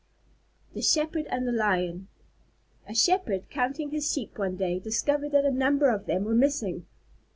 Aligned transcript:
_THE 0.73 0.81
SHEPHERD 0.81 1.27
AND 1.27 1.47
THE 1.47 1.51
LION 1.51 2.07
A 2.87 2.95
Shepherd, 2.95 3.51
counting 3.51 3.91
his 3.91 4.11
Sheep 4.11 4.35
one 4.39 4.55
day, 4.55 4.79
discovered 4.79 5.31
that 5.33 5.45
a 5.45 5.51
number 5.51 5.91
of 5.91 6.07
them 6.07 6.23
were 6.23 6.33
missing. 6.33 6.87